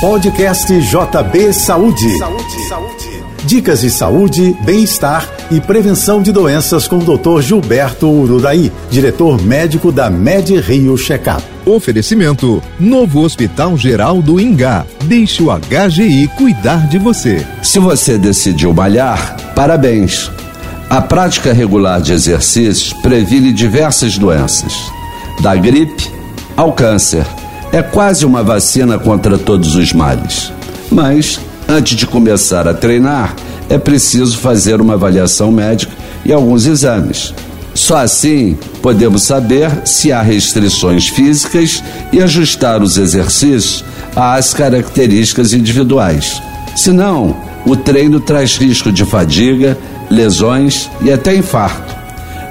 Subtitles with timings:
[0.00, 2.18] Podcast JB Saúde.
[2.18, 3.24] Saúde, saúde.
[3.46, 7.40] Dicas de saúde, bem-estar e prevenção de doenças com o Dr.
[7.40, 11.42] Gilberto Ururaí, diretor médico da Med Rio Checkup.
[11.64, 14.84] Oferecimento: Novo Hospital Geral do Ingá.
[15.04, 17.44] Deixe o HGI cuidar de você.
[17.62, 20.30] Se você decidiu malhar, parabéns.
[20.90, 24.74] A prática regular de exercícios previne diversas doenças,
[25.40, 26.10] da gripe
[26.54, 27.24] ao câncer
[27.72, 30.52] é quase uma vacina contra todos os males.
[30.90, 33.34] Mas, antes de começar a treinar,
[33.68, 35.92] é preciso fazer uma avaliação médica
[36.24, 37.34] e alguns exames.
[37.74, 46.40] Só assim podemos saber se há restrições físicas e ajustar os exercícios às características individuais.
[46.74, 49.76] Senão, o treino traz risco de fadiga,
[50.08, 51.94] lesões e até infarto.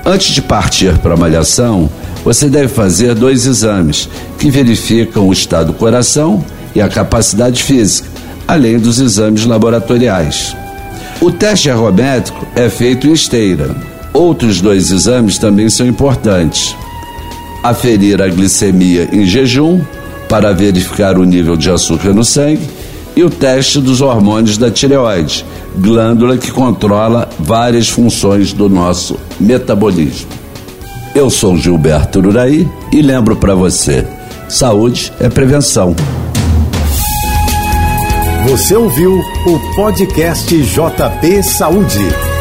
[0.06, 1.90] Antes de partir para a malhação,
[2.26, 6.44] você deve fazer dois exames que verificam o estado do coração
[6.74, 8.10] e a capacidade física,
[8.48, 10.58] além dos exames laboratoriais.
[11.22, 13.76] O teste ergométrico é feito em esteira.
[14.12, 16.76] Outros dois exames também são importantes.
[17.64, 19.82] Aferir a glicemia em jejum
[20.28, 22.68] para verificar o nível de açúcar no sangue
[23.16, 25.46] e o teste dos hormônios da tireoide,
[25.78, 30.45] glândula que controla várias funções do nosso metabolismo.
[31.16, 34.06] Eu sou Gilberto Uraí e lembro para você:
[34.50, 35.96] saúde é prevenção.
[38.50, 42.35] Você ouviu o podcast JP Saúde.